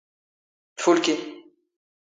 ⵜⴼⵓⵍⴽⵉⵎ. 0.77 1.17